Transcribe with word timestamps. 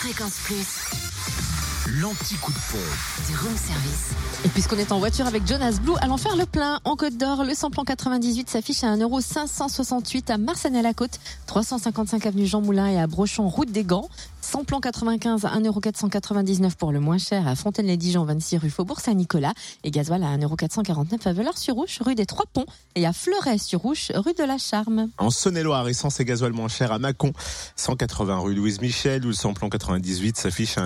Fréquence 0.00 0.38
Plus, 0.44 1.47
L'anti-coup 1.96 2.52
de 2.52 2.58
pompe. 2.70 3.26
du 3.26 3.34
room 3.36 3.56
service. 3.56 4.10
Et 4.44 4.48
puisqu'on 4.50 4.76
est 4.76 4.92
en 4.92 4.98
voiture 4.98 5.26
avec 5.26 5.46
Jonas 5.46 5.78
Blue, 5.82 5.94
allons 6.02 6.18
faire 6.18 6.36
le 6.36 6.44
plein. 6.44 6.80
En 6.84 6.96
Côte 6.96 7.16
d'Or, 7.16 7.44
le 7.44 7.54
samplon 7.54 7.82
98 7.82 8.50
s'affiche 8.50 8.84
à 8.84 8.94
1,568€ 8.94 10.30
à 10.30 10.36
Marsanne-à-la-Côte, 10.36 11.18
355 11.46 12.26
avenue 12.26 12.46
Jean 12.46 12.60
Moulin 12.60 12.88
et 12.88 13.00
à 13.00 13.06
Brochon, 13.06 13.48
route 13.48 13.72
des 13.72 13.84
Gants. 13.84 14.08
Samplon 14.40 14.80
95 14.80 15.44
à 15.44 15.58
1,499€ 15.58 16.74
pour 16.76 16.92
le 16.92 17.00
moins 17.00 17.18
cher 17.18 17.46
à 17.46 17.54
Fontaine-les-Dijon, 17.54 18.24
26 18.24 18.58
rue 18.58 18.70
Faubourg 18.70 19.00
Saint-Nicolas. 19.00 19.52
Et 19.84 19.90
gasoil 19.90 20.22
à 20.22 20.36
1,449€ 20.36 21.26
à 21.26 21.32
Velleurs-sur-Rouche, 21.32 21.98
rue 22.00 22.14
des 22.14 22.24
Trois 22.24 22.46
Ponts. 22.52 22.64
Et 22.94 23.06
à 23.06 23.12
Fleuret-sur-Rouche, 23.12 24.12
rue 24.14 24.34
de 24.34 24.44
la 24.44 24.56
Charme. 24.56 25.08
En 25.18 25.30
Saône-et-Loire, 25.30 25.88
essence 25.88 26.20
et 26.20 26.24
gasoil 26.24 26.52
moins 26.52 26.68
cher 26.68 26.92
à 26.92 26.98
Mâcon, 26.98 27.32
180 27.76 28.38
rue 28.38 28.54
Louise 28.54 28.80
Michel, 28.80 29.24
où 29.24 29.28
le 29.28 29.34
samplon 29.34 29.68
98 29.68 30.38
s'affiche 30.38 30.78
à 30.78 30.82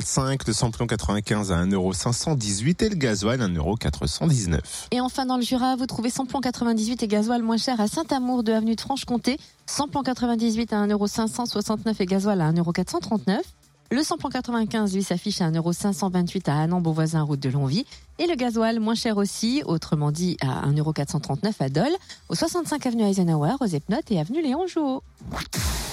1,535€, 0.00 0.46
le 0.46 0.52
samplon 0.52 0.86
95 0.86 1.52
à 1.52 1.64
1,518€ 1.64 2.84
et 2.84 2.88
le 2.88 2.96
gasoil 2.96 3.40
à 3.40 3.48
1,419€. 3.48 4.60
Et 4.90 5.00
enfin, 5.00 5.26
dans 5.26 5.36
le 5.36 5.42
Jura, 5.42 5.76
vous 5.76 5.86
trouvez 5.86 6.10
samplon 6.10 6.40
98 6.40 7.02
et 7.02 7.08
gasoil 7.08 7.42
moins 7.42 7.56
cher 7.56 7.80
à 7.80 7.88
Saint-Amour 7.88 8.42
de 8.42 8.52
avenue 8.52 8.74
de 8.74 8.80
Franche-Comté. 8.80 9.38
Samplon 9.66 10.02
98 10.02 10.72
à 10.72 10.86
1,569€ 10.86 11.94
et 12.00 12.06
gasoil 12.06 12.40
à 12.40 12.52
1,439€. 12.52 13.40
Le 13.92 14.04
samplon 14.04 14.28
95, 14.28 14.94
lui, 14.94 15.02
s'affiche 15.02 15.40
à 15.40 15.50
1,528€ 15.50 16.48
à 16.48 16.62
Annan, 16.62 16.80
Beauvoisin, 16.80 17.22
route 17.22 17.40
de 17.40 17.48
Longwy. 17.48 17.84
Et 18.20 18.28
le 18.28 18.36
gasoil 18.36 18.78
moins 18.78 18.94
cher 18.94 19.16
aussi, 19.16 19.62
autrement 19.66 20.12
dit 20.12 20.36
à 20.42 20.68
1,439€ 20.68 21.54
à 21.58 21.68
Dole, 21.68 21.96
au 22.28 22.36
65 22.36 22.86
avenue 22.86 23.02
Eisenhower, 23.02 23.54
aux 23.58 23.66
Epnotes 23.66 24.10
et 24.10 24.20
avenue 24.20 24.42
Léon 24.42 24.68
Jouot. 24.68 25.02